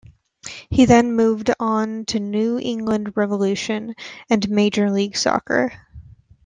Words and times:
He 0.71 0.85
then 0.85 1.13
moved 1.13 1.51
on 1.59 2.05
to 2.05 2.19
New 2.19 2.57
England 2.57 3.15
Revolution 3.15 3.93
and 4.31 4.49
Major 4.49 4.89
League 4.89 5.15
Soccer. 5.15 5.71